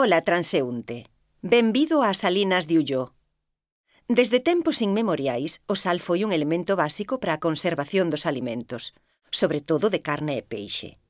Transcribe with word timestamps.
Ola, 0.00 0.22
transeúnte. 0.22 1.06
Benvido 1.42 2.04
a 2.04 2.14
Salinas 2.14 2.68
de 2.68 2.78
Ulló. 2.78 3.14
Desde 4.06 4.38
tempos 4.38 4.80
inmemoriais, 4.80 5.64
o 5.66 5.74
sal 5.74 5.98
foi 5.98 6.22
un 6.22 6.30
elemento 6.30 6.78
básico 6.78 7.18
para 7.18 7.34
a 7.34 7.42
conservación 7.42 8.06
dos 8.06 8.22
alimentos, 8.22 8.94
sobre 9.34 9.58
todo 9.58 9.90
de 9.90 9.98
carne 9.98 10.38
e 10.38 10.46
peixe. 10.46 11.02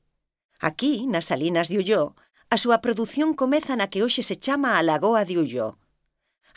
Aquí, 0.57 1.05
nas 1.05 1.29
Salinas 1.29 1.69
de 1.69 1.77
Ulló, 1.77 2.17
a 2.49 2.57
súa 2.57 2.81
produción 2.81 3.37
comeza 3.37 3.77
na 3.77 3.93
que 3.93 4.01
hoxe 4.01 4.25
se 4.25 4.41
chama 4.41 4.73
a 4.73 4.81
Lagoa 4.81 5.21
de 5.21 5.37
Ulló. 5.37 5.77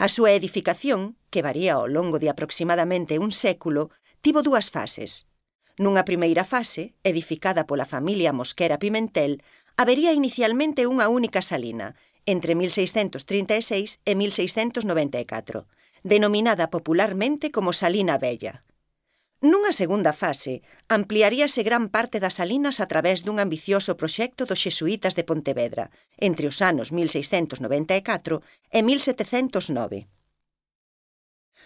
A 0.00 0.08
súa 0.08 0.32
edificación, 0.32 1.20
que 1.28 1.44
varía 1.44 1.76
ao 1.76 1.84
longo 1.84 2.16
de 2.16 2.32
aproximadamente 2.32 3.20
un 3.20 3.28
século, 3.28 3.92
tivo 4.24 4.40
dúas 4.40 4.72
fases. 4.72 5.28
Nunha 5.76 6.08
primeira 6.08 6.48
fase, 6.48 6.96
edificada 7.04 7.68
pola 7.68 7.84
familia 7.84 8.32
Mosquera 8.32 8.80
Pimentel, 8.80 9.44
habería 9.76 10.16
inicialmente 10.16 10.88
unha 10.88 11.12
única 11.12 11.44
salina, 11.44 11.92
entre 12.26 12.54
1636 12.54 14.00
e 14.04 14.12
1694, 14.14 15.66
denominada 16.02 16.70
popularmente 16.70 17.50
como 17.50 17.72
Salina 17.72 18.18
Bella. 18.18 18.64
Nunha 19.42 19.74
segunda 19.74 20.14
fase, 20.14 20.62
ampliaríase 20.86 21.66
gran 21.66 21.90
parte 21.90 22.22
das 22.22 22.38
salinas 22.38 22.78
a 22.78 22.86
través 22.86 23.26
dun 23.26 23.42
ambicioso 23.42 23.98
proxecto 23.98 24.46
dos 24.46 24.62
xesuítas 24.62 25.18
de 25.18 25.26
Pontevedra, 25.26 25.90
entre 26.22 26.46
os 26.46 26.62
anos 26.62 26.94
1694 26.94 28.38
e 28.70 28.78
1709. 28.86 30.06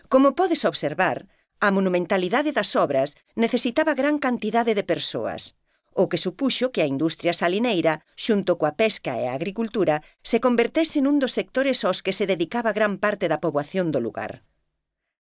Como 0.09 0.33
podes 0.33 0.65
observar, 0.65 1.29
a 1.61 1.69
monumentalidade 1.69 2.57
das 2.57 2.73
obras 2.81 3.17
necesitaba 3.37 3.93
gran 3.93 4.17
cantidade 4.17 4.73
de 4.73 4.85
persoas, 4.85 5.61
o 5.97 6.09
que 6.13 6.21
supuxo 6.21 6.69
que 6.71 6.85
a 6.85 6.91
industria 6.95 7.33
salineira, 7.33 8.05
xunto 8.15 8.61
coa 8.61 8.77
pesca 8.77 9.17
e 9.17 9.25
a 9.27 9.33
agricultura, 9.33 10.05
se 10.21 10.45
convertese 10.45 11.01
nun 11.01 11.17
dos 11.17 11.33
sectores 11.33 11.83
aos 11.89 12.05
que 12.05 12.13
se 12.13 12.29
dedicaba 12.29 12.77
gran 12.77 13.01
parte 13.01 13.33
da 13.33 13.41
poboación 13.41 13.89
do 13.89 14.05
lugar. 14.05 14.45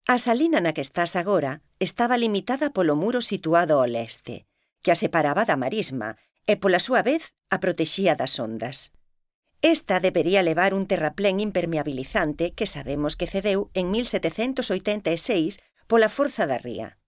A 0.05 0.19
salina 0.19 0.59
na 0.59 0.75
que 0.75 0.83
estás 0.83 1.15
agora 1.15 1.63
estaba 1.79 2.19
limitada 2.19 2.75
polo 2.75 2.99
muro 2.99 3.23
situado 3.23 3.79
ao 3.79 3.87
leste, 3.87 4.51
que 4.83 4.91
a 4.91 4.99
separaba 4.99 5.47
da 5.47 5.57
marisma 5.57 6.19
e, 6.45 6.59
pola 6.59 6.83
súa 6.83 7.07
vez, 7.07 7.33
a 7.55 7.63
protexía 7.63 8.19
das 8.19 8.37
ondas. 8.43 8.93
Esta 9.63 9.97
debería 10.03 10.43
levar 10.43 10.75
un 10.75 10.85
terraplén 10.91 11.41
impermeabilizante 11.41 12.53
que 12.53 12.67
sabemos 12.69 13.17
que 13.17 13.31
cedeu 13.31 13.71
en 13.73 13.95
1786 13.95 15.63
pola 15.89 16.11
forza 16.11 16.45
da 16.51 16.59
ría. 16.59 16.99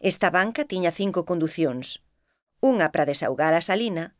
Esta 0.00 0.30
banca 0.30 0.64
tiña 0.64 0.94
cinco 0.96 1.28
conducións, 1.28 2.00
unha 2.64 2.88
para 2.88 3.04
desaugar 3.04 3.52
a 3.52 3.60
salina, 3.60 4.16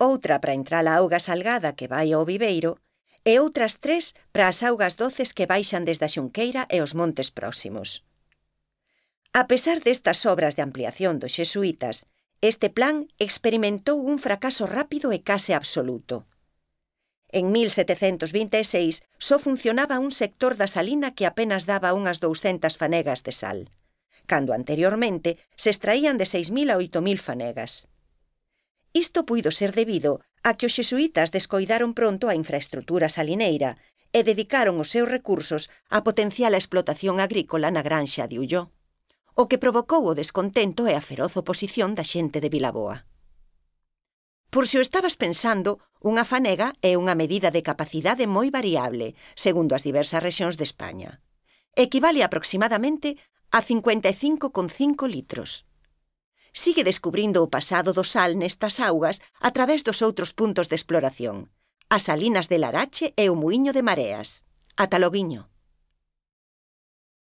outra 0.00 0.40
para 0.40 0.56
entrar 0.56 0.88
a 0.88 0.96
auga 0.96 1.20
salgada 1.20 1.76
que 1.76 1.90
vai 1.92 2.08
ao 2.16 2.24
viveiro 2.24 2.80
e 3.28 3.36
outras 3.36 3.76
tres 3.84 4.16
para 4.32 4.48
as 4.48 4.64
augas 4.64 4.96
doces 4.96 5.36
que 5.36 5.44
baixan 5.44 5.84
desde 5.84 6.08
a 6.08 6.12
Xunqueira 6.14 6.64
e 6.72 6.80
os 6.80 6.96
montes 6.96 7.28
próximos. 7.28 8.02
A 9.36 9.44
pesar 9.44 9.78
destas 9.84 10.24
obras 10.24 10.56
de 10.56 10.64
ampliación 10.64 11.20
dos 11.20 11.36
xesuítas, 11.36 12.08
este 12.40 12.68
plan 12.72 13.06
experimentou 13.22 14.02
un 14.02 14.18
fracaso 14.18 14.66
rápido 14.66 15.12
e 15.12 15.22
case 15.22 15.52
absoluto. 15.54 16.26
En 17.32 17.48
1726 17.48 19.04
só 19.16 19.36
funcionaba 19.38 20.02
un 20.02 20.10
sector 20.10 20.58
da 20.60 20.68
salina 20.68 21.14
que 21.16 21.24
apenas 21.24 21.64
daba 21.64 21.94
unhas 21.96 22.20
200 22.20 22.76
fanegas 22.76 23.22
de 23.22 23.32
sal 23.32 23.58
cando 24.32 24.54
anteriormente 24.54 25.36
se 25.60 25.68
extraían 25.68 26.16
de 26.16 26.24
6.000 26.24 26.72
a 26.72 26.80
8.000 26.80 27.18
fanegas. 27.20 27.92
Isto 28.94 29.26
puido 29.28 29.50
ser 29.52 29.76
debido 29.76 30.24
a 30.42 30.56
que 30.56 30.64
os 30.64 30.72
xesuítas 30.72 31.36
descoidaron 31.36 31.92
pronto 31.92 32.32
a 32.32 32.34
infraestrutura 32.34 33.12
salineira 33.12 33.76
e 34.16 34.24
dedicaron 34.24 34.80
os 34.80 34.88
seus 34.88 35.04
recursos 35.04 35.68
á 35.92 36.00
potencial 36.00 36.56
explotación 36.56 37.20
agrícola 37.20 37.68
na 37.68 37.84
granxa 37.84 38.24
de 38.24 38.40
Ulló, 38.40 38.72
o 39.36 39.52
que 39.52 39.60
provocou 39.60 40.08
o 40.08 40.16
descontento 40.16 40.88
e 40.88 40.96
a 40.96 41.04
feroz 41.04 41.36
oposición 41.36 41.92
da 41.92 42.04
xente 42.08 42.40
de 42.40 42.48
Vilaboa. 42.48 43.04
Por 44.48 44.64
se 44.64 44.80
o 44.80 44.84
estabas 44.84 45.20
pensando, 45.20 45.84
unha 46.00 46.24
fanega 46.24 46.72
é 46.80 46.96
unha 46.96 47.12
medida 47.12 47.52
de 47.52 47.60
capacidade 47.60 48.24
moi 48.24 48.48
variable, 48.48 49.12
segundo 49.36 49.76
as 49.76 49.84
diversas 49.84 50.24
rexións 50.24 50.56
de 50.56 50.64
España. 50.64 51.20
Equivale 51.76 52.24
aproximadamente 52.24 53.20
a 53.52 53.60
55,5 53.60 55.06
litros. 55.06 55.66
Sigue 56.54 56.84
descubrindo 56.84 57.44
o 57.44 57.52
pasado 57.52 57.92
do 57.92 58.04
sal 58.04 58.32
nestas 58.40 58.80
augas 58.80 59.20
a 59.40 59.52
través 59.52 59.84
dos 59.84 60.00
outros 60.00 60.32
puntos 60.32 60.72
de 60.72 60.76
exploración, 60.80 61.52
as 61.92 62.08
salinas 62.08 62.48
de 62.48 62.56
Larache 62.56 63.12
e 63.12 63.28
o 63.28 63.36
Muiño 63.36 63.76
de 63.76 63.84
Mareas. 63.84 64.48
Ata 64.76 64.96
Loguiño. 64.96 65.51